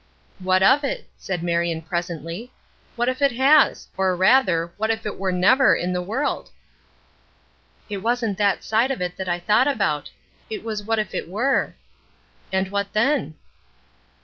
[0.39, 2.51] "What of it?" said Marion, presently.
[2.95, 3.87] "What if it has?
[3.95, 6.49] or, rather, what if it were never in the world?"
[7.87, 10.09] "It wasn't that side of it that I thought about.
[10.49, 11.75] It was what if it were."
[12.51, 13.35] "And what then?"